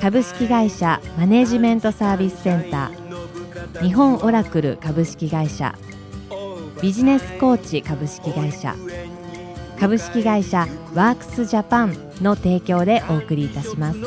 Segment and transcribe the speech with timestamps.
[0.00, 3.82] 株式会社マネジメントサービスセンター。
[3.82, 5.74] 日本オラクル株式会社。
[6.80, 8.76] ビジネスコーチ株式会社。
[9.80, 13.98] 株式会社ワークスジャパンの提供でお送りいたします。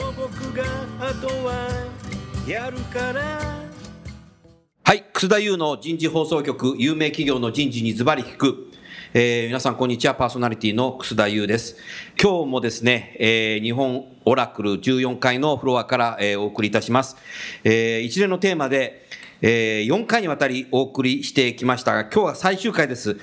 [4.83, 8.68] はい楠田優の人事放送局有名企業の人事にズバリ聞く。
[9.11, 10.13] えー、皆さんこんにちは。
[10.13, 11.77] パーソナリティの楠田優です。
[12.21, 17.17] 今日もですね、えー、日本オラクル14階のフロアから、えー、お送りいたします、
[17.63, 19.07] えー、一連のテーマで、
[19.41, 23.17] えー、4回にわたりお送りしてきましたが今日は最終回です。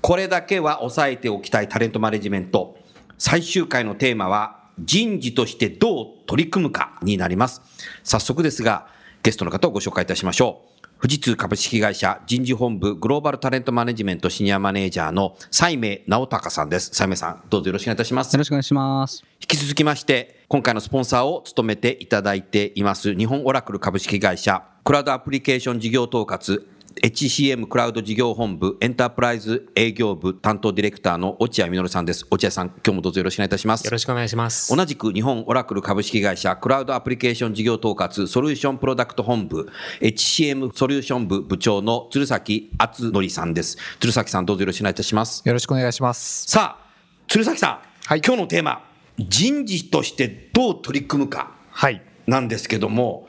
[0.00, 2.76] これだけは押さえておきたいタレントマネジメント。
[3.16, 7.62] 最終回のテーマは人事としてどう取り組むかになります。
[8.02, 8.88] 早速ですが
[9.22, 10.69] ゲストの方をご紹介いたしましょう。
[11.00, 16.90] 富士通株式会社人事本部グローバルタレントマネジメントシニアマネージャーの西明直隆さんです。
[16.92, 18.34] 西明さん、どうぞよろしくお願いいたします。
[18.34, 19.24] よろしくお願いします。
[19.40, 26.66] 引き続きまして、今回のスポンサーを務めていただいています、日本オラクル株式会社クラウドアプリケーション事業統括
[27.02, 32.26] HCM クラウド事業本部エンタープライズ営業部担当ディレクターの落合実さんです。
[32.30, 33.86] 落合さん、今日もどうぞよろしくお願いいたします。
[33.86, 34.76] よろしくお願いします。
[34.76, 39.70] 同じく日本オラクル株式会社クラウドアプリケーション事業統括ソリューションプロダクト本部
[40.02, 43.78] HCM ソリューション部部長の鶴崎敦則さんです。
[43.98, 45.42] 鶴崎さん、どうぞよろしくお願いいたします。
[45.46, 46.44] よろしくお願いします。
[46.48, 46.86] さあ、
[47.28, 47.78] 鶴崎さん、
[48.08, 48.84] はい、今日のテーマ、
[49.18, 51.52] 人事としてどう取り組むか。
[51.70, 52.02] はい。
[52.26, 53.26] なんですけども、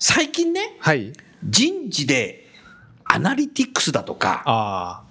[0.00, 1.12] 最近ね、はい。
[1.44, 2.43] 人事で
[3.14, 5.04] アナリティクスだとか、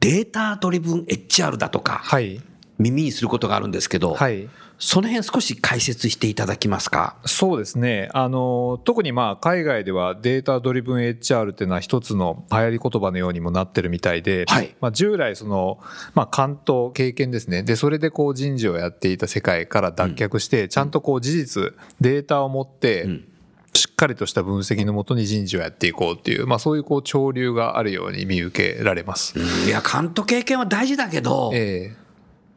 [0.00, 2.40] データドリブン HR だとか、はい、
[2.76, 4.48] 耳にすることがあるんですけど、はい、
[4.80, 7.14] その辺少し解説していただきますか？
[7.24, 8.08] そうですね。
[8.14, 15.78] あの、特にまあ海外ではデータドリブン HR っていうのは一つの流行り言葉のようにもなってるみたいで、はい、まあ従来その、
[16.14, 17.62] まあ関東経験ですね。
[17.62, 23.28] で、それでこう人事をやっていた世界から脱却して、ちゃんとこう事実、データを持って、うん
[23.76, 29.38] しっかりとした分析のもとに人事をやっていこうっていう、まあ、そういうこう潮流があるように見受けられます。
[29.38, 31.94] いや、監督経験は大事だけど、え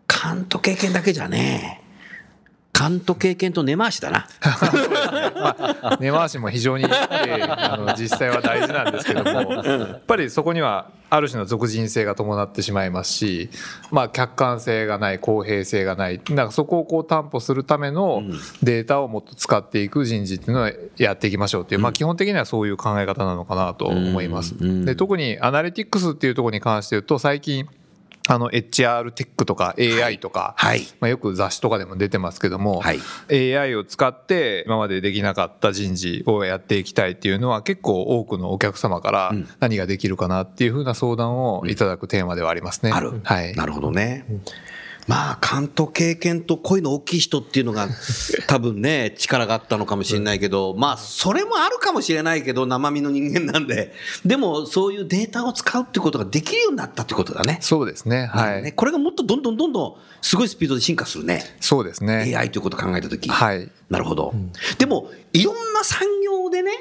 [0.07, 1.81] ー、監督経験だけじゃね
[2.79, 4.25] 勘と経験と根回しだな。
[5.99, 13.49] 根回しも非常に、えー、あの実際は大事なんですけども、やっぱりそこにはある種の俗人性が伴ってしまいますし、
[13.91, 18.23] まあ、客観性がない公平性がないなんかそこをこう担保するための
[18.63, 24.55] データをもっと使っていく人事っていうのはやっていきましょうっていう、まあ、基本的にはそういう考え方なのかなと思います。
[24.85, 27.67] で特にアナリティクスっていうところに関して言うと最近
[28.29, 32.99] あの HR テックとか AI とか、はい、まあ、よく雑誌とかでも出てますけども、はい、
[33.57, 42.91] AI を使って今までできなかった人事をやっていきたいっていうのは結構多くのお客様から何ができるかなっていうふうな相談をいただくテーマではありますね。
[42.91, 44.25] ある、はい、なるほどね。
[45.09, 47.89] まあ、監督経験と声の大きい人っていうのが、
[48.45, 53.91] 多分ね、力があったのかもしれないけど、まあ、それもあるかもしれないけど、生身の人間なんで、
[54.23, 57.57] でも、そういうデータを使うってことができるようになったってことだね。
[57.59, 58.27] そうですね。
[58.27, 58.71] はい。
[58.73, 61.43] これがもっとどんどんどんどん、すごいスピードで進化するね。
[61.59, 62.31] そうですね。
[62.37, 63.27] AI ということを考えたとき。
[63.29, 63.67] はい。
[63.89, 64.29] なるほど。
[64.35, 66.71] うん、でも、いろんな産業でね、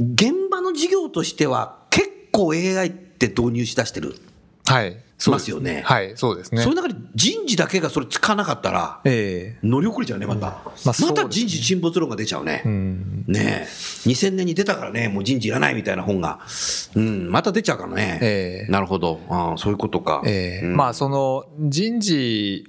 [0.00, 4.16] 現場の事業としては、結構 AI って導入しだしてる。
[4.64, 4.96] はい。
[5.30, 5.82] ますよね。
[5.84, 6.62] はい、そうですね。
[6.62, 10.46] その中で人事だけがそれつかなかったら、ええー、乗り遅れちゃうね、また。
[10.46, 12.62] まあ、また人事沈没論が出ちゃうね。
[12.64, 13.66] うん、ねえ。
[14.08, 16.40] 2000年に出たからね、もう人事いらないみたいな本が。
[16.94, 18.18] うん、また出ちゃうからね。
[18.22, 19.20] ええー、なるほど。
[19.28, 20.22] ああ、そういうことか。
[20.26, 22.66] ええーうん、まあ、その、人事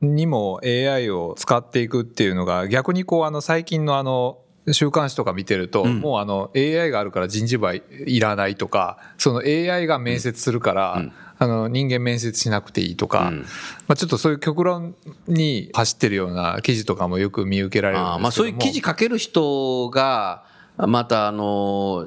[0.00, 4.38] にも AI を使っていくっていうのが、逆にこう、あの、最近のあの、
[4.72, 13.38] 週刊誌とか見てると、うん、もうあの AI があるから人事部はいらないとか、その AI が面接するから、うんあの人間面接しなくていいとか、うん、
[13.88, 14.94] まあ、ちょっとそういう極論
[15.26, 20.44] に走ってるような記事とかもよく見受けられるんですけどまあ、そういう記事書ける人が
[20.76, 22.06] またあの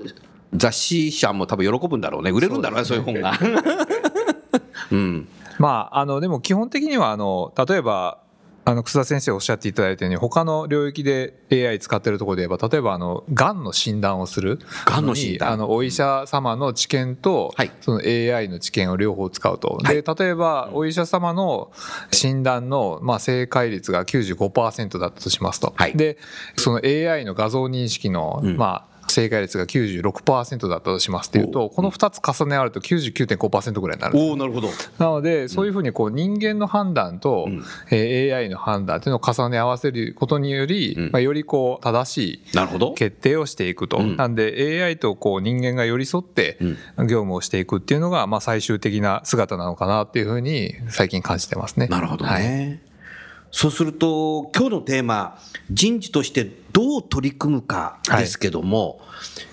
[0.54, 2.30] 雑誌社も多分喜ぶんだろうね。
[2.30, 2.86] 売れるんだろうね。
[2.86, 3.34] そういう本が。
[4.92, 5.28] うん、
[5.58, 8.20] まああのでも基本的にはあの例えば
[8.66, 14.60] あの、草田先生おっしゃっていただいたように、他の領域で AI 使ってるところで言えば、例えば、あの、癌の診断をする。
[14.86, 19.78] 癌の診断あの、お医者様の知見と、その AI の知見を両方使うと。
[19.84, 21.72] で、例えば、お医者様の
[22.12, 25.74] 診断の、まあ、正解率が95%だったとしますと。
[25.96, 26.18] で、
[26.56, 34.70] その AI の画像認識の、まあ、正解率が96%だったとしますっていうとこの2つ重ね合うと99.5%ぐらいになるおおなるほど。
[35.00, 37.64] なのでそういうふうにこう人間の判断と、うん。
[37.92, 41.12] えー AI の判断っていうのを重ね合わせることにより、うん。
[41.12, 44.16] まあ、よりこう正しい決定をしていくと、うん。
[44.18, 46.58] なんで AI とこう人間が寄り添って
[46.98, 47.08] うん。
[47.08, 51.88] 業務をしていくっていうのがまあ最終的な姿なのかなっていうふうに最近感じてますね。
[51.88, 52.93] なるほどね、はい
[53.54, 55.40] そうすると今日のテーマ
[55.72, 59.00] 人事としてどう取り組むかですけども、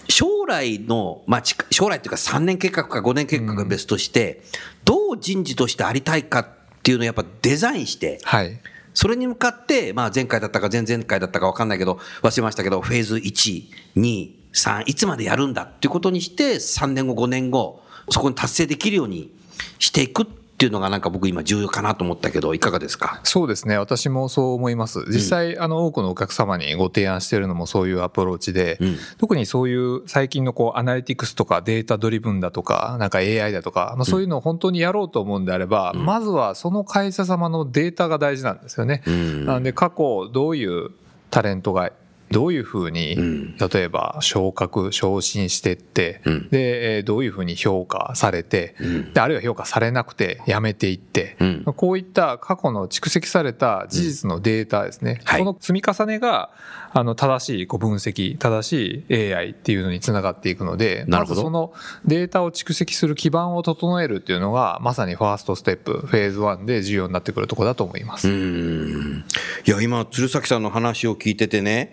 [0.08, 4.42] 将来の、まあ、近将来というか3年計画か5年計画が別として、
[4.86, 6.48] どう人事としてありたいかっ
[6.82, 8.58] ていうのをやっぱデザインしてはい。
[8.94, 19.32] それに向かって、まあ、前回だったか前々回だったか分かんないけど忘れましたけどフェーズ123いつまでやるんだっていうことにして3年後5年後そこに達成できるように
[19.78, 20.26] していくっ
[20.60, 23.20] ていうのがなんか僕今重要かなと思ったけどいかがですか？
[23.24, 23.78] そうですね。
[23.78, 25.06] 私もそう思います。
[25.08, 28.96] 実際、あの多くのお客様にご提案しているのもそういうアプローチで、うん。
[29.16, 36.04] 特にそういう最近のこうアナリティクスとかデータドリブンだとかなんか AI だとか、まあ、そういうのを本当にやろうと思うんであれば、うん。
[36.04, 39.02] まずはその会社様のデータが大事なんですよね。
[39.06, 39.46] うん。
[39.46, 40.90] なので過去どういう
[41.30, 41.90] タレントが
[42.30, 43.56] どういうふうに、うん。
[43.56, 46.48] 例えば昇格昇進してって、うん。
[46.50, 49.12] でえーどういうふうに評価されて、うん。
[49.12, 51.64] であるいは評価されなくて辞めていって、うん。
[51.64, 55.40] こういった過去の蓄積された事実のデータですね、はい。
[55.40, 56.50] この積み重ねが
[56.92, 61.42] あの正しいこう分析正しい AI っていうのにつながっていくのでなるほど。
[61.42, 61.72] その
[62.04, 68.28] データを蓄積する基盤を整えるっていうのがまさにファーストステップフェーズ1で重要になってくるところだと思います。
[68.28, 69.24] うん。
[69.66, 71.92] いや今鶴崎さんの話を聞いててね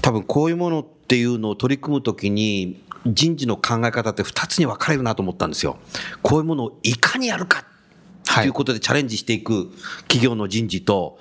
[0.00, 5.78] 多分こういうものっていうのを取り組むときに人事の考え方って2つに分かれるなと思ったんですよ。
[6.22, 7.64] こういうものをいかにやるか
[8.24, 8.48] とい。
[8.48, 9.70] うことでチャレンジしていく
[10.02, 11.18] 企業の人事と、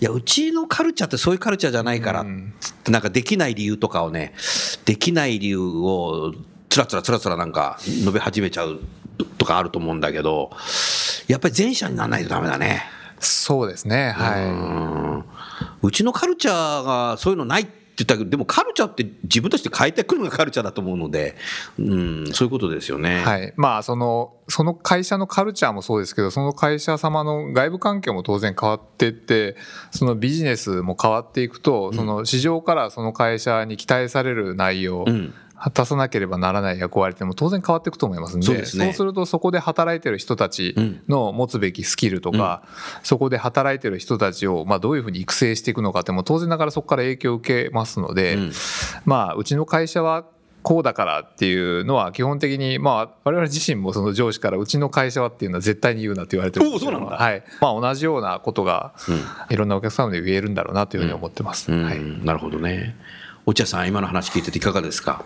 [0.00, 2.54] いや、うちのカルチャーってそういうカルチャーじゃないから、うん。
[2.88, 4.34] なんかできない理由とかをね、
[4.84, 6.32] できない理由を
[6.68, 8.80] つらつらつらつらなんか述べ始めちゃう
[9.38, 10.50] とかあると思うんだけど、
[11.28, 12.82] やっぱり前者にならないとダメだね。
[13.20, 14.12] そうですね。
[14.16, 15.24] はい、うん。
[15.82, 21.36] うちのカルチャーがそういうのないって言ったけど、でもカルチャーって自分として変えてくるのがカルチャーだと思うので、
[21.78, 23.22] うん、そういうことですよね。
[23.22, 29.56] はい、まあそのその会社のカルチャーもそうですけどその会社様の外部環境も当然変わっていって
[29.90, 38.46] そのビジネスも変わっていくと、その市場からその会社に期待される内容、うん果たさなければならない役割っても当然変わっていくと思いますんで。
[38.46, 38.94] そうですね。
[38.94, 40.74] するとそこで働いてる人たち
[41.06, 42.62] の持つべきスキルとか、
[43.02, 48.52] そこで働いてる人たちをまあどういうふうに育成していくのかっても当然ながらそこから影響を受けますので、うん。
[49.04, 50.24] まあうちの会社は
[50.62, 57.16] こうだからっていうのは基本的にまあ我々自身もその上司からうちの会社はっていうのは絶対に言うなって言われてるそうなんだ。
[57.16, 57.42] はい。
[57.60, 59.54] まあ同じようなことがうん。
[59.54, 61.70] いろんなお客様で言えるんだろうなというふうに思ってます。
[61.70, 61.84] うん。
[61.84, 62.00] はい。
[62.24, 62.96] なるほどね。
[63.46, 65.24] 落合さん、今の話聞いてていかがですか？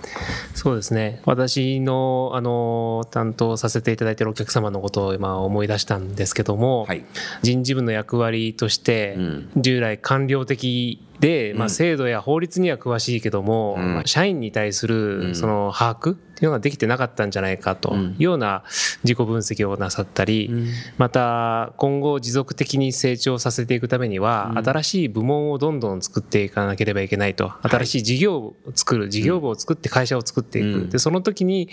[0.54, 7.04] そうですね私のあの担当させていただいているお客様のことを今思い出したんですけども、はい。
[7.42, 11.70] 人事部の役割としてうん従来官僚的で、まあ、うん。
[11.70, 13.94] 制度や法律には詳しいけども、うん。
[13.94, 15.28] まあ社員に対すうん。
[15.28, 18.00] るその把握っていうのができてなかったんじゃないかとうん。
[18.12, 18.64] いうような
[19.04, 20.50] 自己分析をなさったり、
[20.98, 24.64] また今後持続的に成長させていくためには、うん。
[24.64, 27.52] 新しい部門をどんどん作っていかなければいけないと。
[27.62, 30.90] 新しい事業を作る事業部を作って会社を作っていく、うん。
[30.90, 31.68] でその時に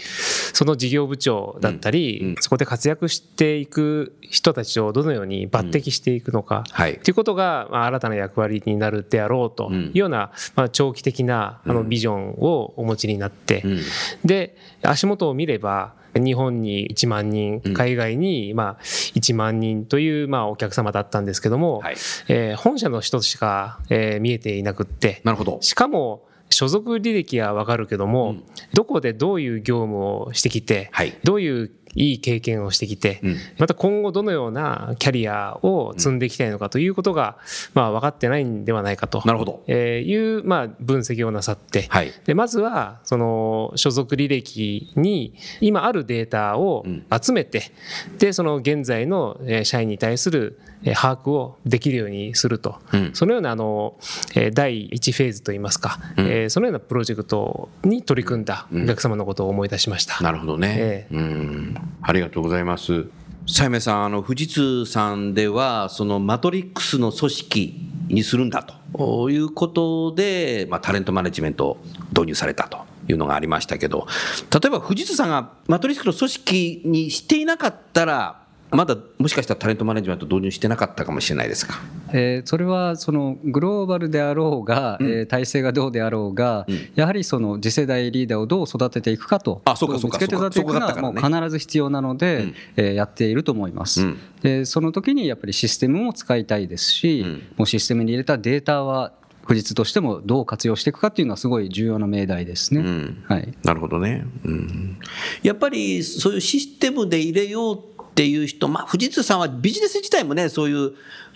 [0.53, 7.00] その事業部長だったり、そこで活躍していく人たちをどのように抜擢していくのか、はい。
[7.00, 13.81] ということが、まあ、新たな役割になるであろうというような、まあ、長期的なあのビジョンをお持ちになって、うん
[14.25, 21.96] で足元を見れば日本に1万人うん海外にまあ1万人というまあお客様だったんですけども、はい。
[22.27, 25.60] えー本社の人しかえー見えていなくってなるほど。
[25.62, 28.43] しかも所属履歴は分かるけども、うん
[28.74, 31.17] どこでどういう業務をしてきて、はい。
[31.24, 37.38] どういういい経験をしてきて、うんまた今後どのようなキャリアを積んでいきたいのかということが、
[37.74, 39.63] まあ、分かってないんではないかとなるほど。
[39.67, 42.13] えーいう、まあ、分析をなさって、はい。
[42.25, 47.72] でまずはその所属履歴に今あるデータをうん集めて、
[48.20, 53.95] でその現在のえー社員に対するえー把握をできるようにすると、うんそのようなあの
[54.35, 60.21] えー第1フェーズといいますか、うんえーそのようなプロジェクトに取り組んだお客様のことを思い出しました。
[60.23, 60.75] なるほどね。
[60.77, 61.75] えうん。
[62.01, 63.05] ありがとうございます。
[63.47, 68.63] さやめさん、あの、富士通さんでは、そのマトリックスの組織にするんだ
[68.97, 71.77] ということで、まあ、タレントマネジメントを
[72.11, 72.77] 導入されたと
[73.09, 74.07] いうのがありましたけど、
[74.53, 78.40] 例えば富士通さんがマトリックスの組織にしていなかったら、
[78.72, 81.82] まだもしかしたらタレントマネジメント導入してなかったかもしれないですか？
[82.13, 94.01] えーそれはそのグローバルであろうが、えー体制がどうであろうが、やはりその次世代リーダーをどう育てていくかと、あそうかそうかつけて育てていくのはもう必ず必要なので、えーやっていると思います。
[94.01, 94.18] うん。
[94.42, 97.44] でその時にやっぱりシステムも使いたいですし、ん。
[97.58, 99.13] もうシステムに入れたデータは
[99.48, 102.82] 富士通としてもどう活用していくかっていうのはすごい重要な命題ですね。
[102.82, 103.24] ん。
[103.28, 103.54] はい。
[103.63, 104.98] なるほどね、うん、
[105.44, 107.80] やっぱりそういうシステムで入れよう
[108.12, 110.94] っていう人、まあ、富士通さんはビジネス自体もね、そういう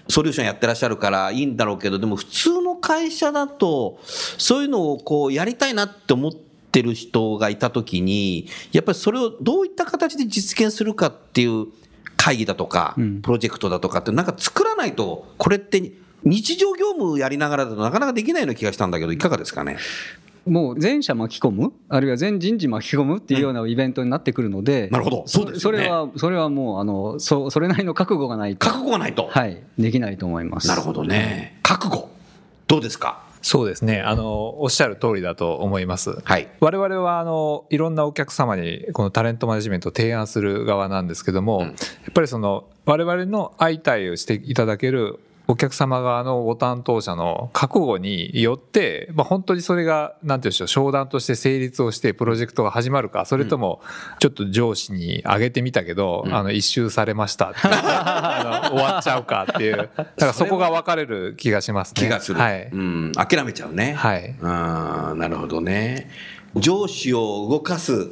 [0.08, 11.68] ソリューションやってらっしゃるからいいんだろうけど、でも普通の会社だと、そういうのをこうやりたいなって思ってる人がいたときに、やっぱりそれをどういった形で実現するかっていう
[12.18, 15.92] 会議だとか、プロジェクトだとかって、なんか作らないと、これって
[16.24, 19.78] 日常業務やりながらだとなかなかできないような気がしたんだけど、いかがですかね？
[20.46, 29.28] もう全社巻き込む、あるいは全人事巻き込むっていうようなイベントになってくるので、なるほどそうですよねそれはそれはもうあのそそれなりの覚悟がないと、覚悟がないと。
[29.30, 30.68] はい、できないと思います。
[30.68, 31.60] なるほどね。
[31.64, 32.10] 覚悟。
[32.68, 33.24] どうですか？
[33.42, 36.20] そうですねあのおっしゃる通りだと思います。
[36.24, 36.48] はい。
[36.60, 41.74] 我々はあのいろんなお客様にこのタレントマネジメントを提案する側なんですけども、うんやっ
[42.14, 53.82] ぱりその我々の相対をしていただけるお客様側のご担当者の覚悟によって、まあ、本当にそれが何て言うんでしょう商談として成立をしてプロジェクトが始まるかそれとも
[54.20, 62.02] ちょっと上司に上げてみたけど、あの一周されましたって あの終わっちゃうかっていうだからそこが分かれる気がしますね。
[62.02, 62.40] 気がする。
[62.40, 63.12] はいうん。
[63.14, 63.94] 諦めちゃうね。
[63.94, 66.10] はいああ、なるほどね。
[66.56, 68.10] 上司を動かす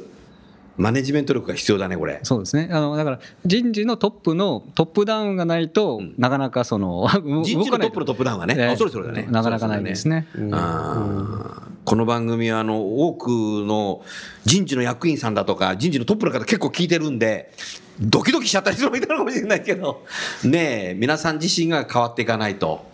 [0.76, 2.20] マネジメント力が必要だね、これ。
[2.22, 7.08] そうですねあのだから人事のトップのトップダウンがないと、なかなかその
[7.44, 8.54] 人事のトップのトップダウンはね。
[8.58, 9.26] ええあそれそれだね。
[9.30, 10.26] なかなかないですね。
[10.52, 14.02] あーこの番組はあの多くの
[14.46, 17.52] 人事の役員さんだとか人事のトップの方結構聞いてるんで
[18.00, 20.04] ドキドキしちゃった人もいたのかもしれないけど
[20.44, 22.84] ねえ皆さん自身が変わっていかないと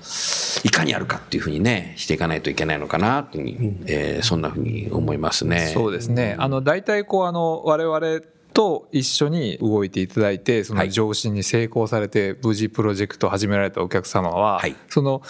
[0.65, 5.71] いかにやるかっていうふうにねしていかないといけないのかなというふうに、えーそんなふうに思いますね。
[5.73, 6.37] そうですね。
[6.39, 8.21] あの大体こうあの我々
[8.61, 10.91] と一緒に動いていただいてそのはい。
[10.91, 14.77] 上司に成功されて無事プロジェクトを始められたお客様は、はい。
[14.89, 15.23] その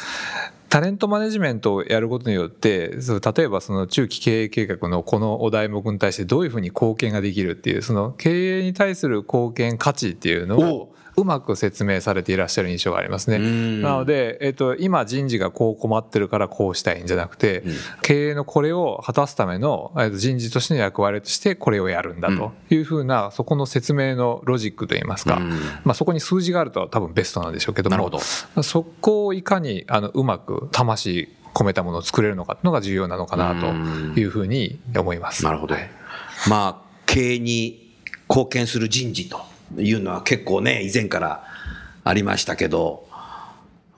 [0.69, 13.39] タレントマネジメントをやることによってその例えばその中期経営計画のこのお題目に対してどういうふうに貢献ができるっていうその経営に対する貢献価値っていうのをうまく説明されていらっしゃる印象がありますね。
[13.39, 13.83] ん。
[13.83, 17.63] なので、えっと、今人事がこう困ってるからこうしたいんじゃなくて、
[18.03, 25.51] 経営のこれを果たすためのえっと人事としての役割としてこれをやるんだというふうな、そこの説明のロジックといいますか、うん。
[25.85, 28.63] まあ、そこに数字があると多分ベストなんでしょうけどもなるほど。
[28.63, 33.67] そこをいかにあのうまく魂込めたものを作れるのかっていうのが重要なのかなと
[34.19, 35.45] いうふうに思います。
[35.45, 35.75] なるほど。
[35.75, 35.91] はい。
[36.49, 37.91] まあ、経営に
[38.29, 39.41] 貢献する人事と
[39.79, 41.45] いうのは結構ね、以前から
[42.05, 43.09] ありましたけど、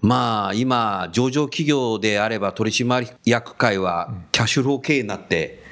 [0.00, 5.62] まあ、今、上場企業であれば取締役会はキャッシュフロー経営になって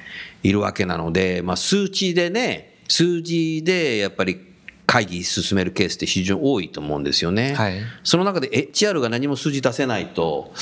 [0.43, 4.50] いるわけなので、まあ、数値でね、数字でやっぱり
[4.91, 7.55] 会議進めるケースって非常に多いと思うんですよね。
[7.55, 7.81] はい。
[8.03, 10.53] その中で HR が何も数字出せないと、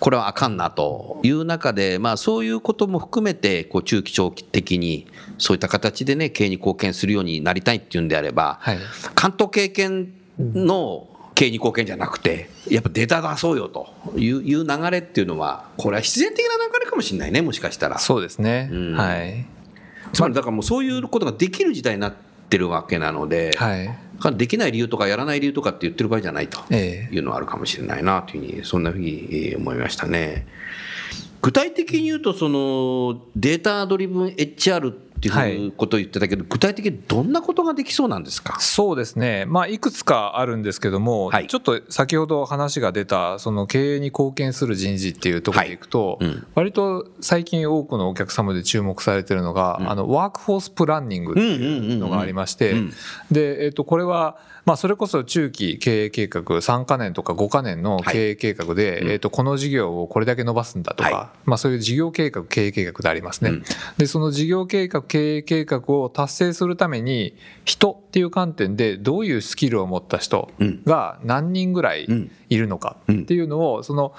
[0.00, 1.20] これはあかんなと。
[1.22, 5.06] いう中で、まあそういうことも含めて、こう中期長期的に
[5.38, 8.78] そういった形でね、経営に貢献するようになりたいっていうんであれば、はい。
[9.14, 11.06] 関東経験の
[11.36, 18.00] 経営に貢献じゃなくて、やっぱデータ出そうよといういう流れっていうのは、これは必然的な流れかもしれないね、もしかしたら。
[18.00, 18.94] そうですね、うん。
[18.96, 19.46] はい、
[20.12, 23.90] つまりだからもうそういうことができる時代になってるわけなので、はい
[24.34, 26.58] できない理由とかやらない理由とかって言ってる場合じゃないと。
[26.70, 30.44] ええいうのはあるかもしれないなというふうに、そんなふうにえー思いましたね。
[31.40, 38.60] 具体的に言うと、そのデータドリブン HR っていうことを言ってたけど、具体的にどんなことができそうなんですか？
[38.60, 41.48] そうですね、まあ、いくつかあるんですけども、はい。
[41.48, 46.46] ちょっと先ほど話が出たその経営に貢献する人事っていうところでいくと、はいうん。
[46.54, 52.92] 割と最近多くのお客様で注目されてるのが、あのワークフォースプランニングっていうのがありまして、うん
[53.30, 63.50] で、えっとこれは、まあ、それこそ中期経営計画3か年とか5か年の経営計画で、えっとこの事業をこれだけ伸ばすんだとか、はまあ、そういう事業計画経営計画でありますね。
[63.50, 63.62] うん。
[63.96, 70.50] でその事業計画経営計画を達成するために人っていう観点でどういうスキルを持った人
[70.84, 72.30] が何人ぐらいうん。
[72.48, 74.14] いるのかっていうのをその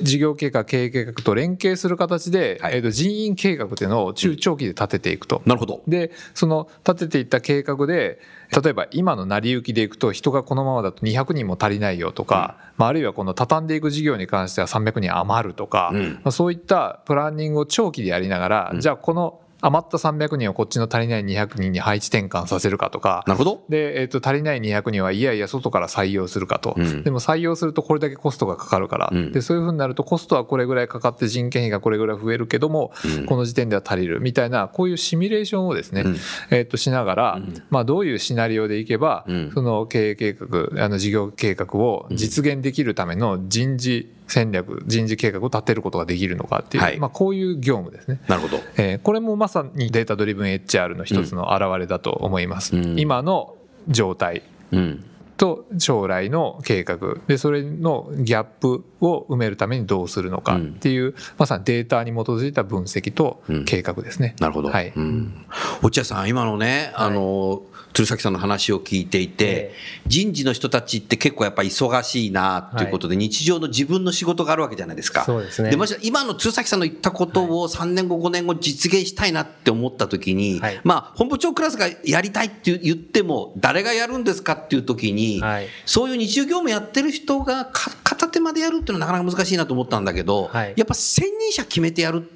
[0.00, 2.76] 事業計画経営計画と連携する形で、はい。
[2.76, 5.42] えーと人員計画っていうのを中長期で立てていくと。
[5.46, 5.82] なるほど。
[5.86, 8.20] でその立てていった計画で
[8.62, 16.12] 例えば今の成り行きでいくと人がこのままだと200人も足りないよとか、まあ、あるいはこの畳んでいく事業に関しては300人余るとか、うん。
[16.14, 23.24] まあ、そういったプランニングを長期でやりながら、じゃあこの余った300人をこっちの足りない200人に配置転換させるかとか。
[23.26, 23.64] なるほど。
[23.70, 27.02] で、えー、と足りない200人はいやいや外から採用するかと、うん。
[27.02, 29.32] でも採用するとこれだけコストがかかるから、うん。
[29.32, 33.26] でそういうふうになるとコストはこれぐらいかかって人件費がこれぐらい増えるけども、うん。
[33.26, 36.16] この時点では足りるみたいなこういうシミュレーションをですね、うん。
[36.50, 37.62] えー、としながら、うん。
[37.70, 39.50] まあ、どういうシナリオでいけば、うん。
[39.54, 48.20] その経営計画あの事業計画を実現できるための人事戦略人事計画を立てることができるのかっていう、はいまあ、こういう業務ですね。
[48.28, 48.58] なるほど。
[48.76, 52.76] えーこれもまさにデータドリブン HR の一つの表れだと思います。
[52.76, 53.56] うん今の
[53.88, 55.04] 状態うん。
[55.36, 64.36] と将来の計画でそれのギャップを埋めるためにどうするのかっていう、まさにデータに基づいた分析と計画ですね。
[64.38, 64.70] なるほど。
[64.70, 65.44] はいうん。
[65.82, 67.62] 落合さん、今のね、あの、
[67.94, 69.74] 鶴崎さんの話を聞いていて、え
[70.06, 75.24] 人事の人たちって結構やっぱ忙しいなっていうことで、日常の自分の仕事があるわけじゃないですか。
[75.24, 75.70] そうですね。
[75.70, 80.80] で、もし今の鶴崎さんの言ったことを3年後、5年後実現したいなって思った時に、はい。
[80.82, 85.68] まあ、本部長クラスがやりたいって言っても、誰がやるんですかっていう時に、はい。
[85.86, 90.74] そういう日常業務やってる人がか片手までやるっていうのはなかなか難しいなと思ったんだけど、はい。
[90.76, 92.28] やっぱ専任者決めてやる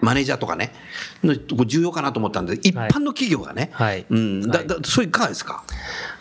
[0.00, 0.72] マネージャーとかね、
[1.66, 4.06] 重要かなと思ったんで、一般の企業がね、はい。
[4.08, 5.64] うん、だはいだそれいかがですか、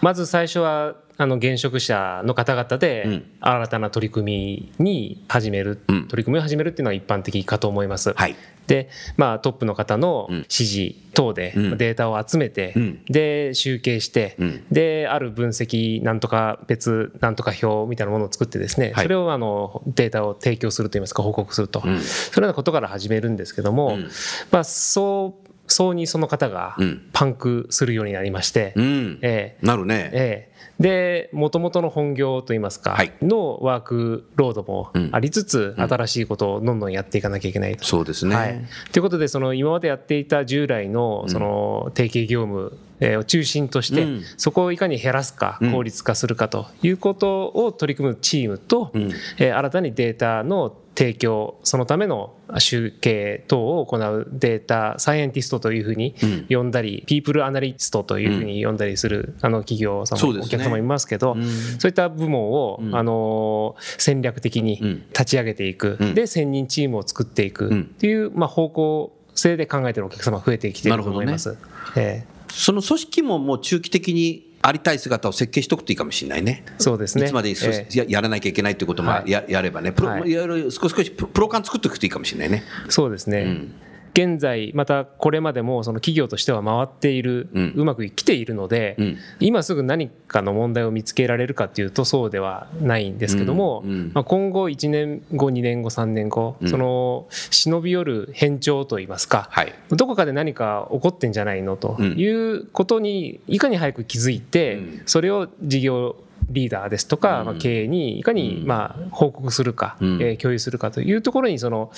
[0.02, 2.80] まず最初はあの現職者の方々うん。
[2.80, 6.08] で新たな取り組みに始める、うん。
[6.08, 8.14] 取り組みを始めるっていうのは一般的かと思います。
[8.14, 10.36] はい、で、まあ、トップの方のうん。
[10.38, 11.78] 指示等でうん。
[11.78, 13.06] データを集めて、うん。
[13.10, 14.66] で集計して、うん。
[14.72, 19.04] である分析なんとか別なんとか表みたいなものを作ってですね、はい。
[19.04, 22.00] それをあのデータを提供するといいますか報告すると、うん。
[22.00, 24.10] そのようなことから始めるんですけども、うん。
[24.52, 27.10] まあ、そうそうにその方がうん。
[27.14, 29.20] パンクするようになりまして、うん。
[29.22, 29.66] ええ。
[29.66, 30.49] なるね、ええ、
[30.80, 33.12] でもともとの本業といいますか、はい。
[33.22, 35.10] のワークロードもうん。
[35.12, 35.84] ありつつ、うん。
[35.84, 37.86] 新しいことをどんどんやっていかなきゃいけないと。
[37.86, 38.62] そうですね、はい、
[38.92, 44.24] ということでその今までやっていた従来のその定型業務えーを中心として、うん。
[44.38, 45.72] そこをいかに減らすかうん。
[45.72, 49.12] 効率化するかということを取り組むチームと、うん。
[49.38, 56.46] えー新たにデータの提供そのための集計等を行うデータサイエンティストというふうにうん。
[56.50, 61.46] 呼んだり、ピープルアナリストというふうに呼んだりするあの企業様、そうですねお客様いますけど、うん。
[61.80, 62.96] そういった部門を、うん。
[62.96, 65.08] あの戦略的にうん。
[65.10, 66.14] 立ち上げていく、うん。
[66.14, 71.58] で専任チームを作っていくうんっていう、まあ、方向性で考えているお客様増えてきていると思います。
[71.96, 72.40] ええ。
[72.52, 76.66] その組織ももう中期的にありたい姿を設計しておくといいかもしれないね。
[76.80, 77.26] そうですね。
[77.26, 77.88] いつまでええ。
[77.98, 79.32] ややらなきゃいけないということもはい。
[79.32, 80.30] や,、やればね、プロはい。
[80.30, 82.64] いろいろ少しプロ感作っておくといいかもしれないね。
[82.90, 83.76] そうですね、うん
[84.14, 87.74] 現在またこれまでもその企業としては回っている、うん。
[87.76, 89.18] うまく来ているので、うん。
[89.40, 93.92] 今すぐ何かの問題を見つけられるかっていうとそうではないんですけども、うん。
[93.92, 94.12] うん。
[94.14, 96.70] まあ、今後1年後2年後3年後、うん。
[96.70, 99.74] その忍び寄る変調といいますか、はい。
[99.90, 102.14] どこかで何か起こってんじゃないのとうん。
[102.18, 105.02] いうことにいかに早く気づいて、うん。
[105.06, 106.16] それを事業
[106.50, 107.46] リーダーですとか、うん。
[107.46, 108.68] まあ、経営にいかにうん。
[108.68, 110.22] まあ報告するか、うん。
[110.22, 111.92] えー共有するかというところにその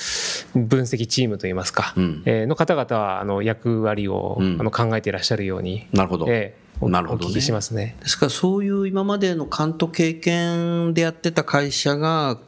[0.56, 2.24] 分析チームといいますか、うん。
[2.26, 4.58] えーの方々はあの役割をうん。
[4.60, 6.26] あの考えていらっしゃるように、なるほど。
[6.30, 7.28] えーおなるほどね。
[7.28, 7.96] お聞きしますね。
[8.02, 12.40] ですからそういう今までの監督経験でやってた会社が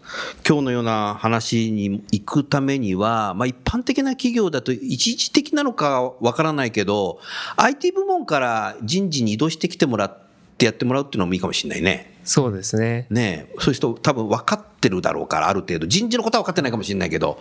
[0.47, 7.19] 今日のような話に行くためには、まあ、一般的な企業だと一時的なのかわからないけど
[7.57, 10.23] IT 部門から人事に移動してきてもらって
[10.59, 12.13] やってもらうっていうのもいいかもしれないね。
[12.23, 13.07] そうですね。
[13.09, 17.39] ねえそういう人多分分かってるだろうからある程度人事のことは分かってないかもしれないけど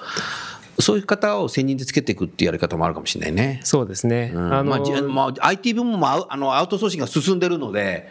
[0.79, 3.61] そういう方を専任でつけていくっていうやり方もあるかもしれないね。
[3.62, 4.33] そうですね。
[4.35, 8.09] うんあのまあじまあ、IT 部門もアウあのアウトソーシングが進んでるので、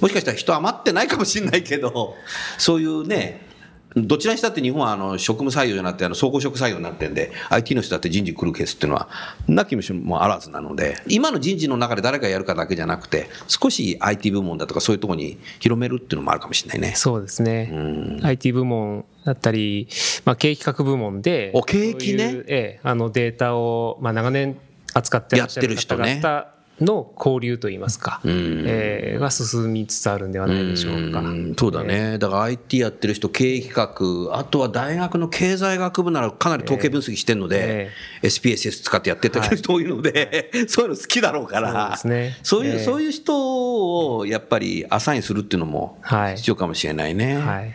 [0.00, 2.14] もしかしたら人余ってないかもしれないけど、
[2.58, 3.51] そういうね、
[3.96, 9.08] どちらにしたって日本はあの職務採用じゃなくてあの総合職採用になってるんで、IT の人だって人事来るケースっていうのは、
[9.48, 16.94] なきももあらずなので、今の人事の中で誰がやるかだけじゃなくて、少し IT 部門だとかそういうところに広めるっていうのもあるかもしれないね。
[16.96, 17.70] そうですね。
[17.72, 19.88] うん IT 部門だったり、
[20.24, 24.58] まあ、経営企画部門で、お経営ねそういうええ、あのデータを、まあ、長年
[24.94, 28.64] 扱ってらっしゃるやってる人ね方々の交流といいますか、うん。
[28.66, 31.20] ええが進みつつあるんではないでしょうか。
[31.20, 31.54] ん。
[31.58, 37.90] そうだね、だから IT やってる人、経営企画、あとは大学の経済学部ならかなり統計分析してるので、
[38.22, 41.98] SPSS 使ってやってた人多いので、 そういうの好きだろうから、
[42.42, 46.36] そういうええそういう人をやっぱりアサインするっていうのもはい。
[46.36, 47.36] 必要かもしれないね。
[47.38, 47.74] はい。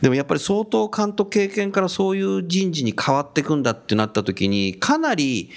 [0.00, 5.50] でもやっぱり相当監督経験からそういう人事に変わっていくんだってなった時にかなり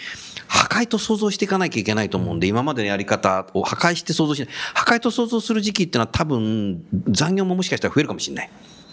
[0.48, 8.50] 破壊と想像していかなきゃいけないと思うんで、今までのやり方を破壊して想像しない破壊と想像する時期っていうのは多分残業ももしかしたら増えるかもしれない。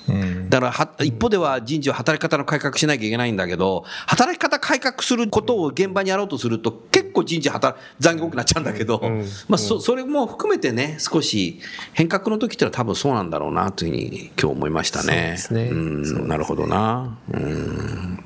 [0.08, 0.50] うん。
[0.50, 9.24] だからは一方では人事は働き方の改革しなきゃいけないんだけど、働き方改革することを現場にやろうとすると、結構人事働残業多くなっちゃうんだけど、ん。
[9.48, 11.60] まあそそれも含めてね、少し
[11.92, 15.36] 変革の時ってのは多分そうなんだろうなというふうに今日思いましたね。
[15.50, 17.18] なるほどな。
[17.32, 18.24] うん。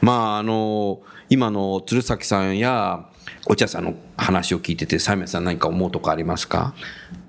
[0.00, 3.08] まああの今の鶴崎さんや
[3.48, 6.74] 落合さんの話を聞いてて、サイメンさん何か思うとこありますか？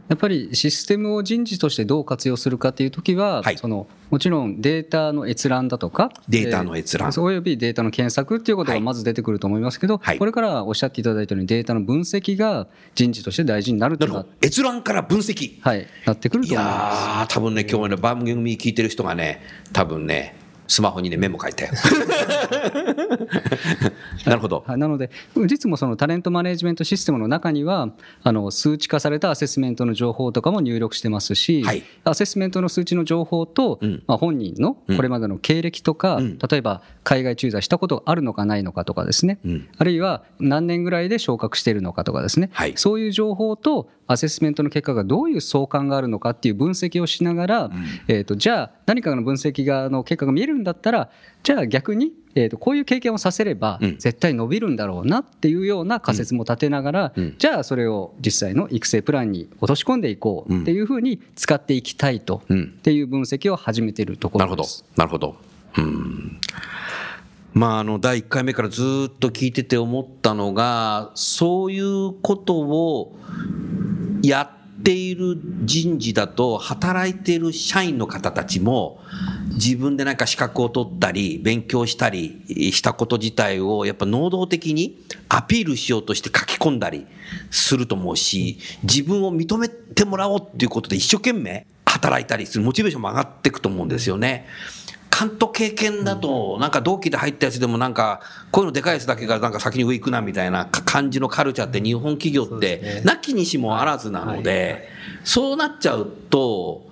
[0.08, 14.26] やっぱりシステムを人事としてどう活用するかというときは、はいそのもちろんデータの閲覧だとか、データの閲覧えーおよびデータの検索っていうことはいがまず出てくると思いますけど、はいこれからおっしゃっていただいたように、データの分析が人事として大事になるという。
[14.41, 15.60] 閲覧から分析。
[15.60, 17.06] はい、なってくるいと思います。
[17.06, 19.41] やー、多分ね、今日ね、番組聞いてる人がね、
[19.74, 20.36] 多分ね、
[20.68, 21.72] スマホにね、メモ書いたよ。
[24.26, 24.64] なるほど。
[24.68, 25.10] はい、なので、
[25.46, 27.90] 実もそのタレントマネジメントシステムの中には、
[28.24, 31.84] あの数値化されたアセスメントの情報とかも入力してますし、はい。
[32.04, 34.04] アセスメントの数値の情報と、うん。
[34.08, 36.38] まあ、本人のこれまでの経歴とか、うん。
[36.38, 39.68] 例えば海外駐在したことがあるのかないのかとかですね、うん。
[39.78, 42.74] あるいは何年ぐらいで昇格しているのかとかですね、はい。
[42.76, 47.72] そういう情報とアセスメントの結果がどういう相関があるのかっていう分析をしながら、
[48.08, 51.10] えー、とじゃあ何かの分析がの結果が見えるんだったら
[51.43, 64.86] じゃあ逆に、えー、とこういう経験をさせればうん絶対伸びるんだろうなっていうような仮説も立てながら、うんじゃあそれを実際の育成プランに落とし込んでいこうっていうふうに使っていきたいと、うんっていう分析を始めているとこなるほどろです。。
[64.96, 65.36] なるほど。
[65.78, 66.39] うん。
[67.54, 73.17] まあ、あの、第1回目からずっと聞いてて思ったのが、そういうことを
[74.22, 79.00] やっている人事だと、働いている社員の方たちも、
[79.54, 84.98] 自分でなんか資格を取ったり、勉強したりしたこと自体を、やっぱ能動的に
[85.30, 87.06] アピールしようとして書き込んだり
[87.52, 94.46] すると思うし、自分を認めてもらおうっていうことで一生懸命働いたりするモチベーションも上がっていくと思うんですよね。
[95.18, 104.90] 関東経験だと、なんか同期で入ったやつでもなんか、こういうのでかいやつだけがなんか先に上行くなみたいな感じのカルチャーって日本企業って、なきにしもあらずなので、
[105.24, 106.88] そうなっちゃうと、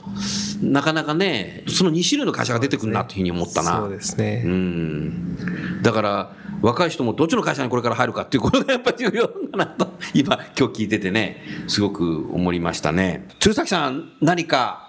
[0.60, 3.78] なかなかね、その2種類の会社が出てくるなというふうに思ったな。
[3.78, 5.84] そうですね、うん。
[5.84, 6.32] だから
[6.64, 13.28] 若い人もどっちの会社にこれから入るかっていうことがやっぱり重要だなと今今日聞いててねすごく思いましたね。
[13.40, 14.85] 鶴崎さん何か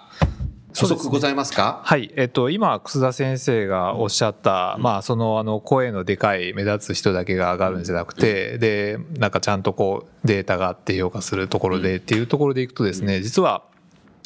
[0.79, 1.81] 補足ございますか？
[1.83, 13.63] はい、えっと、今、楠田先生がおっしゃった、まあ、その、あの、声のでかい、目立つ人だけが上がるんじゃなくて、で、なんかちゃんとこう、データがあって評価するところでっていうところでいくとですね、実は、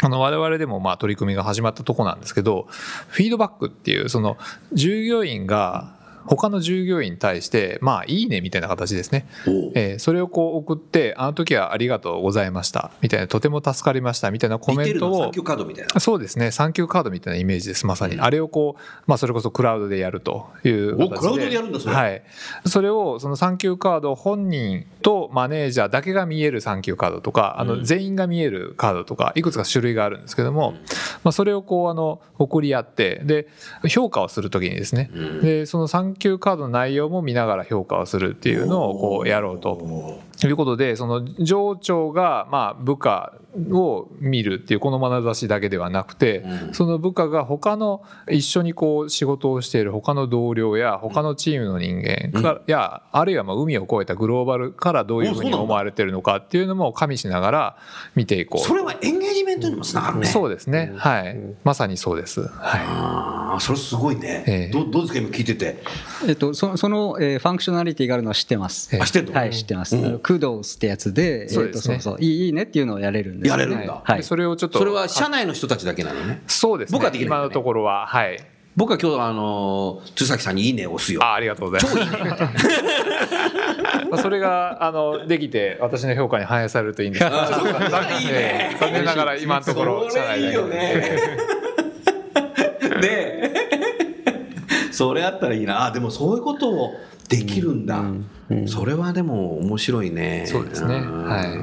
[0.04, 2.68] あの、我々でも、まあ、取り組みが始まったとこなんですけど、
[3.08, 4.38] フィードバックっていう、その、
[4.74, 9.28] 従業員が、他の従業員に対して、まあ、いいねみたいな形ですね。
[9.48, 15.12] おえーそれをこう送って、あの時はありがとうございました、みたいな、とても助かりました、みたいなコ似メントを。
[15.12, 16.00] てるのサンキューカードみたいな。
[16.00, 18.20] そうですね、サンキューカードみたいなイメージです、まさに。
[18.20, 21.16] あれをこう、まあ、それこそクラウドでやるという形で。
[21.16, 21.96] おクラウドでやるんだそれ。
[21.96, 22.24] はい。
[22.66, 30.74] それを、そのサンキューカード本人とマネージャーだけが見えるサンキューカードとか、あの、全員が見えるカードとか、いくつか種類があるんですけども、
[31.24, 33.48] まあ、それをこう、あの、送り合って、で、
[33.90, 40.20] 評価をするときにですね、で、そのサンキューカードの内容も見ながら評価をするっていうのをこうやろうと。
[40.42, 43.34] ということで、その上長がまあ部下
[43.72, 57.78] を見るっていうこの眼差しだけではなくて、その部下が他の一緒にこう仕事をしている他の同僚や他のチームの人間から、やあるいはまあ海を越えたグローバルからどういうふうに思われてるのかっていうのも加味しながら
[58.16, 58.62] 見ていこう。
[58.66, 60.94] それはエンゲージメントにもつながるねそうですね。
[60.96, 61.40] はい。
[61.64, 62.42] まさにそうです。
[62.42, 62.52] はい。
[62.84, 65.20] ああそれすごいね、ええどどうですか？
[65.20, 65.84] 今聞いてて
[66.26, 68.98] えっと、そその、えー functionality があるのは知ってます。
[69.00, 69.34] あ知ってんの？
[69.34, 70.20] はい、知ってます。
[70.32, 71.96] Kudos ってやつで、そうですね。
[71.96, 72.24] えーとそうそう。
[72.24, 74.02] いいいいねっていうのをやれるんですよね、やれるんだ。
[74.04, 74.18] はい。
[74.18, 74.24] で。
[74.24, 74.80] それをちょっと。
[74.80, 76.42] それは社内の人たちだけなのね。
[76.48, 76.98] そうですね。
[76.98, 77.36] 僕はできないね。
[77.36, 78.40] 今のところは、はい。
[78.74, 81.22] 僕は今日あの鶴崎さんに「いいね」を押すよ。
[81.22, 81.98] あありがとうございます。
[84.10, 87.26] まあ それがあのできて私の評価に反映されるといいんです。
[87.26, 87.82] けど、ちょっと残
[88.22, 88.32] いいね。
[88.32, 91.04] ええ残念ながら今のところそれいいよね ね
[93.04, 93.52] え。
[94.92, 95.88] それあったらいいな。
[95.88, 96.96] あでもそういうことを
[97.32, 98.04] できるんだ、
[98.68, 100.46] それはでも面白いね。
[100.48, 101.00] そうですね。
[101.00, 101.24] ん。
[101.26, 101.58] はい。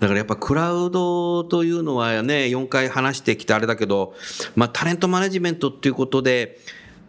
[0.00, 4.14] だからやっぱクラウドというのはね4回話してきてあれだけど、
[4.56, 6.58] まあ、タレントマネジメントっていうことで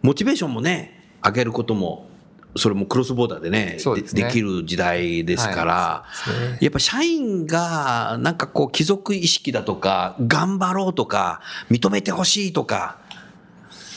[0.02, 2.08] モチベーションもね上げることも
[2.56, 4.24] それもクロスボーダーでねですね。
[4.24, 6.50] できる時代ですから、はい。
[6.52, 11.40] ねやっぱ社員がなんかこう貴族意識だとか頑張ろうとか
[11.70, 12.98] 認めてほしいとか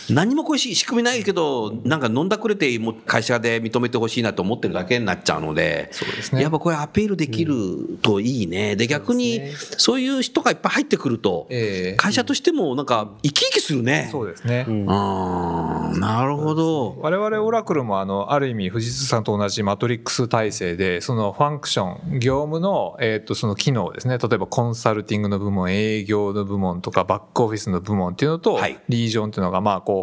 [0.10, 8.76] 何もこういう仕組みないけど、なんか飲んだくれて、もう会社で認めてほしいなと思ってるだけになっちゃうので、そうですねやっぱこれアピールできるといいね。
[8.76, 9.42] で、逆に、
[9.78, 14.10] そういう人がいっぱい入ってくると、ええ会社としてもなんか生き生きするね。
[14.12, 14.66] そうですね。
[14.88, 16.98] あーなるほど。
[17.00, 29.97] 我々オラクルもあのある意味富士通さんと同じマトリックス体制でそのファンクション業務のえーとその機能ですね例えばコンサルティングの部門営業の部門とかバックオフィスの部門っていうのとはいリージョンっていうのがまあこう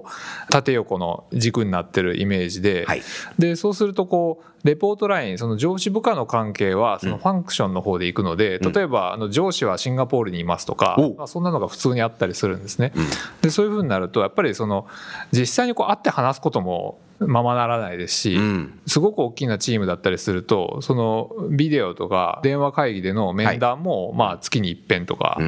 [0.51, 3.03] 縦横の軸になってるイメージではい。
[3.39, 11.15] でそうするとこうレポートラインその上司部下の関係はそのファンクションの方で行くので例えばあの上司はシンガポールにいますとかお。
[11.15, 12.93] まあそんなのが普通にあったりするんですね。
[13.43, 14.87] でそういうふうになるとやっぱりその
[15.33, 18.81] 実際にこう会って話すこともままならないですし、うん。
[18.87, 25.39] すごく大きなチームだったりするとそのビデオとか電話会議での面談もまあ月に一遍とか、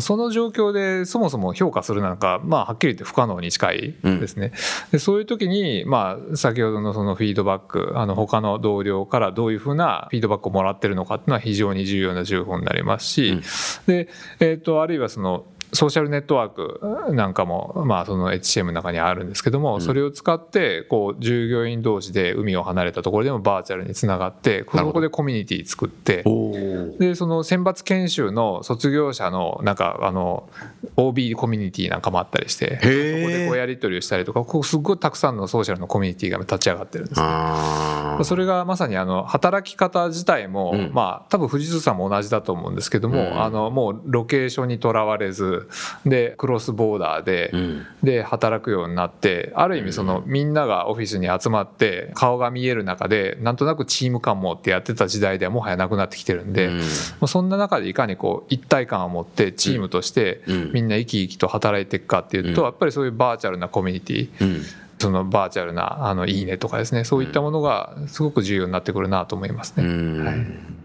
[0.00, 4.52] その状況でそもそも評価するなんか、まあ、はっきり言って不可能に近いですね。
[4.92, 13.40] でそういう時に、まあ、先ほどのそのフィードバックあの他の同僚からどういうふうなフィードバックをもらってるのかっていうのは非常に重要な情報になりますし、
[13.86, 24.94] でえー、とあるいはそのソーシャルネットワークなんかも、まあ、その HCM の中にあるんですけども、それを使ってこう従業員同士で海を離れたところでもバーチャルにつながってこなるほど。
[24.94, 26.24] こでコミュニティ作って
[26.98, 30.48] でその選抜研修の卒業者のなんかあの
[30.96, 37.26] OB コミュニティなんかもあったりしてそこでこうやり取りをしたりとかこうすごいたくさんのソーシャルのコミュニティが立ち上がってるんですね。
[37.28, 38.24] あー。
[38.24, 40.90] それがまさにあの働き方自体も、うん。
[40.92, 43.42] まあ多分富士通さんも同じだと思うんですけども、うん。
[43.42, 45.59] あのもうロケーションにとらわれず
[46.06, 47.86] でクロスボーダーで、うん。
[48.02, 57.28] で働くようになってある意味そのみんながオフィスに集まって顔が見える中でなんとなくチーム感持ってやってた時代ではもはやなくなってきてるんで、うん。
[57.28, 60.72] そんな中でいかにこう一体感を持ってチームとしてうん。
[60.72, 62.66] みんな生き生きと働いていくかっていうと、うん。
[62.66, 64.62] やっぱりそういうバーチャルなコミュニティうん。
[64.98, 69.84] そのバーチャルなあのいいねとかですねそういったものがすごく重要になってくるなと思いますね。
[69.84, 70.24] うん。
[70.24, 70.79] はい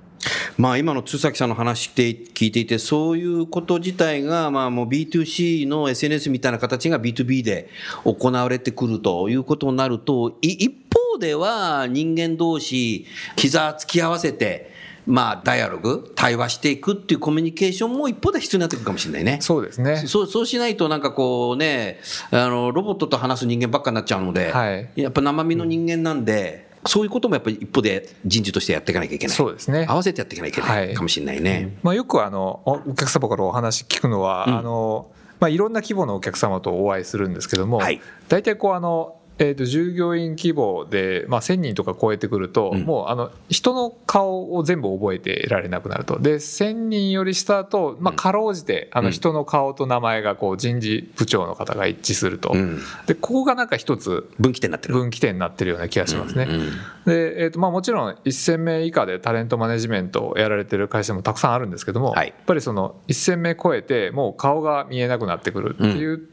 [0.57, 7.69] まあ、今の津崎さんの話で聞いていて、そういうこと自体が、まあ、もう B2C の SNS みたいな形が B2B で
[8.03, 14.73] 行われてくるということになると、い一方では人間同士、膝つき合わせて、
[15.05, 19.37] まあ、ダイアログ、対話していくっていうコミュニケーションも一方で必要になってくるかもしれないね。
[19.41, 21.99] そうですねそうそうしないと、なんかこうね、
[22.31, 29.35] あのロボットと話す人間ばっかになっちゃうので、はいやっぱ生身の人間なんで、そういうこともやっぱり一方で人事としてやっていかなきゃいけない。
[29.35, 31.77] そうですね合わせてやっていかなきゃいけなはいいかもしれないね。
[31.83, 42.83] まあ、よくあのおお客様からお話聞くのは、うんあのまあ、いろんな規模のお客様とお会いするんですけども、はい大体こうあの、えー、と従業員規模で、まあ、1,000人とか超えてくると、うん。
[42.83, 46.19] もうあの人の顔を全部覚えてられなくなると。
[46.19, 49.05] で1,000人より下だと、まあ、かろうじてあうん。
[49.05, 52.79] の人の顔と名前がこう人事部長の方が一致すると、うん。
[53.07, 54.93] でここがなんか一つ分岐点になってる。
[54.93, 56.47] 分岐点になってるような気がしますね。
[56.49, 56.69] うん
[57.05, 62.29] で、えーとまあ、もちろん1000名以下でタレントマネジメントをやられてる会社もたくさんあるんですけども、はい。
[62.29, 66.27] やっぱりその1000名超えてもう顔が見えなくなってくるっていう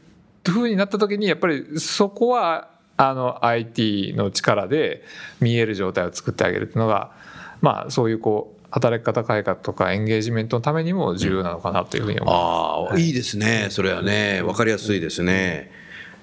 [0.45, 5.03] ふうになった時にやっぱりそこはあの IT の力で
[5.39, 7.11] 見える状態を作ってあげるっていうのが、
[7.61, 12.39] まあ、そういうこう働き方改革とかエンゲージメントのためにも重要なのかなというふうに思いま
[12.89, 12.91] す。
[12.91, 13.67] ああ、いいですね。
[13.69, 15.71] それはね、わかりやすいですね。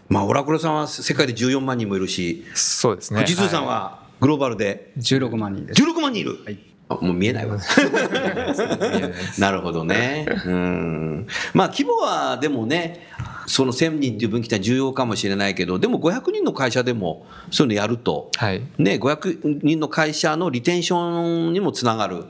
[0.09, 5.83] まあ、オラクルさんは世界で14万人もいるし、そうですね富士通さんはグローバルで16万人です。
[5.83, 6.37] 16万人いる。
[6.89, 7.57] あもう見えないわ。
[9.39, 10.27] なるほどね。
[10.45, 11.27] うん。
[11.55, 13.07] まあ規模はでもね、
[13.51, 22.27] その1000人っていう分岐点は重要かもしれないけど、でも500人の会社でもそういうのやると、はいね、500人の会社のリテンションにもつながる、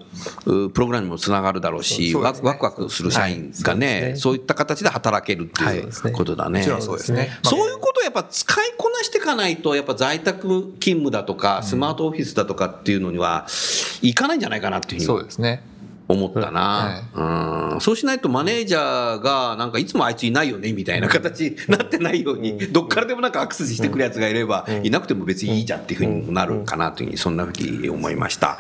[0.47, 6.63] うプログラムにもつながるだろうし、そうですねワクワクワクする社員がね、そういった形で働けるってはいいうことだね。
[6.63, 7.29] そうですね。
[7.43, 13.47] そういうことをやっぱ使いこなしていかないと、やっぱ在宅勤務だとか、スマートオフィスだとかっていうのには、
[14.01, 15.63] いかないんじゃないかなっていうふうにそうですね。
[16.11, 17.03] 思ったな、
[17.75, 17.81] うん。
[17.81, 28.59] そうしないとマネージャーがなんかいつもあいついないよねみたいな形になってないようにどっからでもなんかアクセスしてくるやつがいればいなくても別にいいじゃんっていうふうにもなるかなというふうにそんなふうに思いました。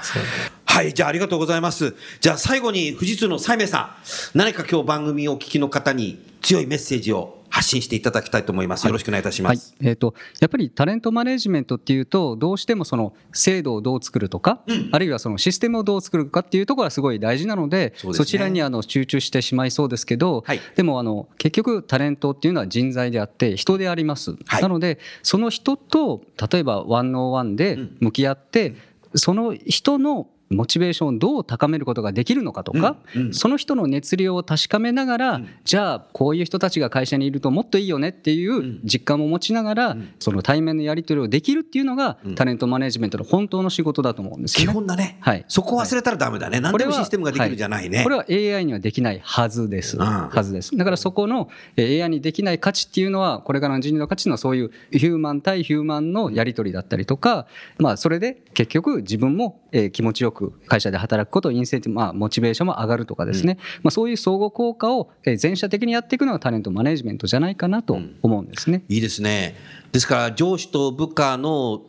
[0.65, 0.95] はい。
[0.95, 1.95] じゃあありがとうございます。
[2.21, 3.97] じゃあ最後に富士通の西明さ
[4.35, 4.39] ん。
[4.39, 8.87] 何か今日番組をお聞きの方に強いメッセージを発信していただきたいと思います。
[8.87, 9.57] よろしくお願いいたしまはい。
[9.59, 14.61] す、えー、とやっぱりタレントマネジメントっていうとどうしてもその制度をどう作るとか、
[14.93, 18.25] あるいはそのシステムをどう作るかっていうところがすごい大事なのでそね。
[18.25, 20.61] ちらにあの集中してしまいそうですけど、はい。
[20.77, 24.63] でもあの結局タレントっていうのは人材であって人であります、はい。
[24.63, 28.75] なのでその人と例えばワンオワンで向き合って、
[29.15, 44.73] その人のモチベーションをどう高めることができるのかとか、うんうんその人の熱量を確かめながら、うんじゃあこういう人たちが会社にいるともっといいよねっていう実感も持ちながら、んその対面のやり取りをできるっていうのが、うんタレントマネジメントの本当の仕事だと思うんです基よね。
[44.75, 45.19] 本だね。
[45.21, 46.59] はいそこ忘れたらダメだね。
[46.59, 48.03] 何でもシステムができるじゃないね。
[48.03, 49.97] これは AI にはできないはずです。
[49.97, 50.77] うんはずです。
[50.77, 57.47] だからそこのえー AI にできない価値っていうのは、これからの人類の価値のはそういうヒューマン対ヒューマンのやり取りだったりとか、
[57.79, 68.85] まあそれで結局自分もえー気持ちよく会社で働くこと、インセンティブ、まあモチベーションも上がるとかですね、まあそういう相互効果をえー全社的にやっていくのがタレントマネジメントじゃないかなと思うんですね。
[68.89, 69.57] いいですね。
[69.93, 71.83] ですから上司と部下の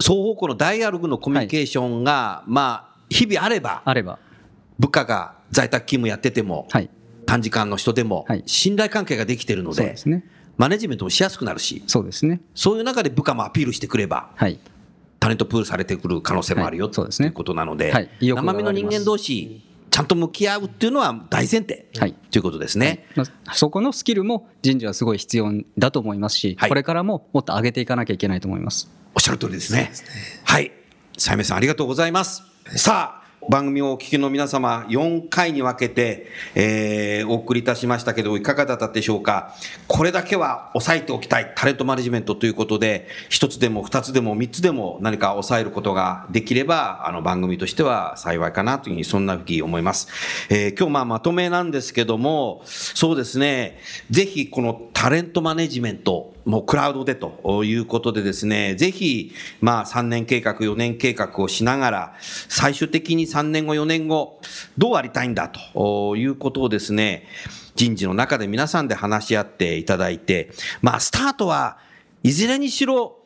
[0.00, 4.18] 双方向のダイアログのコミュニケーションが、まあ日々あればあれば。
[4.78, 6.90] 部下が在宅勤務やってても、はい。
[7.26, 10.24] 短時間の人でもはい信頼関係ができてるのでね。
[10.56, 12.40] マネジメントもしやすくなるしそうですね。
[12.54, 14.58] そういう中で部下もアピールしてくればはい。
[15.24, 23.06] タレントプールされてくる可能性もあるよ、はいそうですねということなので、はい生身の人間同士ちゃんと向き合うっていうのは大前提、はいということですね。
[23.16, 28.90] まあ、そこのスキルも人事はすごい必要だと思いますし、はいこれからももっと上げていかなきゃいけないと思います。
[29.14, 29.92] おっしゃる通りですね。
[30.44, 30.72] はい。
[31.16, 32.42] さやめさんありがとうございます。
[32.76, 39.54] さあ、番組をお聞きの皆様、4回に分けて、えーお送りいたしましたけど、いかがだったでしょうか？
[39.86, 50.08] これだけは抑えておきたい、タレントマネジメントということで、一つでも二つでも三つでも何か抑えることができれば、あの番組としては幸いかなというふうに、そんなふうに思います。
[50.50, 53.78] えー今日まあまとめなんですけども、そうですね、
[54.10, 62.14] ぜひこのタレントマネジメント、もうクラウドでということでですね、ぜひ、まあ3年計画、4年計画をしながら、
[62.48, 64.40] 最終的に3年後、4年後、
[64.78, 67.26] どうありたいんだということをですね、
[67.74, 71.76] 人事の中で皆さんで話し合っていただいて、まあスタートは
[72.22, 73.18] いずれにしろ、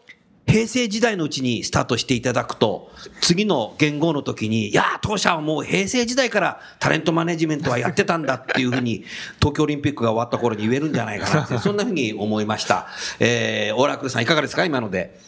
[0.48, 9.04] 平成時代のうちにスタートしていただくと、次の元号の時に、いや、当社はもう平成時代からタレントマネジメントはやってたんだっていうふうに、
[9.40, 12.86] 東京オリンピックが終わった頃に言えるんじゃないかなって、そんなふうに思いました。
[13.20, 14.64] えー、オーラクルさんいかがですか？
[14.64, 15.18] 今ので。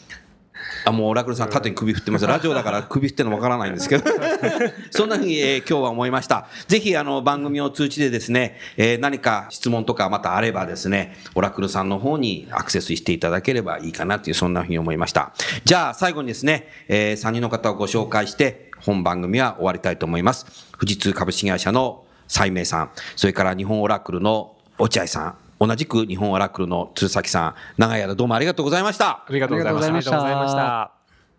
[0.85, 2.27] あ、もうオラクルさん縦に首振ってます。
[2.27, 4.05] ラジオだから首振ってるのわからないんですけど。
[4.91, 6.47] そんなふうに、えー今日は思いました。
[6.69, 15.33] ぜひ、あの、番組を通じてですね、えー何か質問とかまたあればですね、オラクルさんの方にアクセスしていただければいいかなという、そんなふうに思いました。
[15.65, 20.47] じゃあ、最後にですね、え3人の方をご紹介して、本番組は終わりたいと思います。
[20.79, 29.25] 富士通株式会社の斉明さん、それから日本オラクルの落合さん、同じく日本オラクルの鶴崎さん、長い間どうもありがとうございました。
[29.27, 29.91] ありがとうございました。
[29.91, 30.93] ありがとうございました。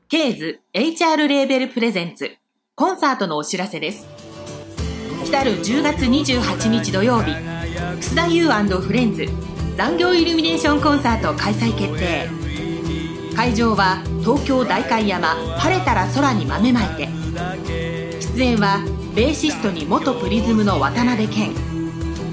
[0.10, 2.30] ケーズ HR レーベルプレゼンツ
[2.76, 4.08] コンサートのお知らせです。
[5.26, 9.26] 来たる10月28日土曜日楠田優フレンズ
[9.76, 12.30] 残業イルミネーションコンサート開催決定。
[13.36, 17.10] 会場は東京代官山晴れたら空に豆まいて。
[18.36, 21.71] 出演はベーシストに元プリズムの渡辺謙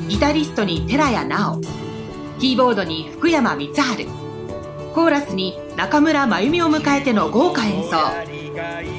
[0.08, 1.60] ギタリストに寺谷直。
[2.40, 4.06] キーボードに福山光晴。
[4.94, 7.98] コーラスに中村真由美を迎えての豪華演奏。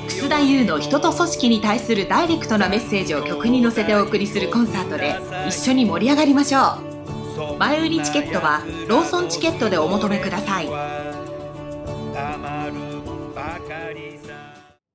[0.08, 5.16] 楠田優の人と組織に対するダイレクトなメッセージを曲に乗せてお送りするコンサートで
[5.48, 7.58] 一緒に盛り上がりましょう。
[7.58, 10.68] 前売りチケットはローソンチケットでお求めください。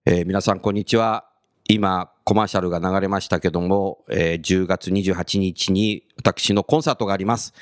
[0.06, 1.33] えー皆さんこんにちは。
[1.66, 7.54] 今、コマーシャルが流れましたけども、えー10月28日に私のコンサートがあります。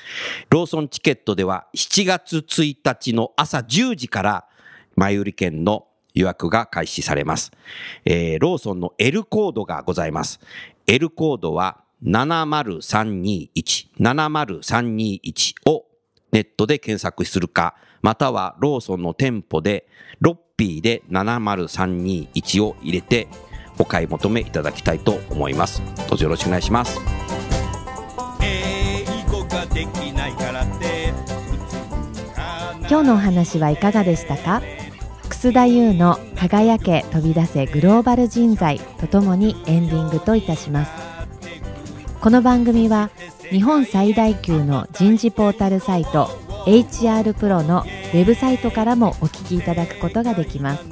[0.49, 4.45] ローソンチケットでは7月1日の朝10時から
[4.95, 7.51] 前売り券の予約が開始されます。
[8.03, 10.39] えーローソンの L コードがございます。
[10.85, 15.85] L コードは70321、70321を
[16.33, 19.87] ネットで検索するか、またはローソンの店舗で、
[20.19, 23.29] ロッピーで70321を入れて、
[23.79, 25.81] お買い求めいただきたいと思います。
[26.09, 26.99] どうぞよろしくお願いします。
[32.89, 34.61] 今日のお話はいかがでしたか？
[35.29, 40.91] 楠田優の「輝け飛び出せグローバル人材」とともにエンディングといたします
[42.21, 43.09] この番組は
[43.49, 46.27] 日本最大級の人事ポータルサイト
[46.65, 50.83] HR プロのウェブサイトからもお聞きいただくことができます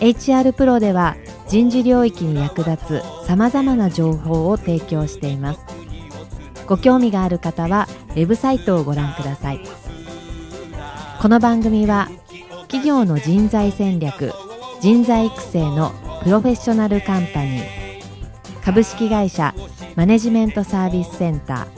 [0.00, 1.16] HR プロでは
[1.48, 5.60] 人事領域に役立つさまざまな情報を提供しています。
[6.66, 9.60] ご興味がある方はウェブサイトをご覧ください。
[11.20, 12.08] この番組は
[12.62, 14.32] 企業の人材戦略
[14.80, 15.92] 人材育成の
[16.24, 17.64] プロフェッショナルカンパニー
[18.64, 19.54] 株式会社
[19.94, 21.68] マネジメントサービスセンタ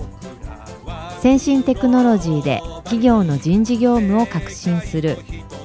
[0.87, 5.19] ー先進テクノロジーで企業の人事業務を革新する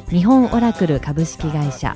[0.10, 1.96] 日本オラクル株式会社。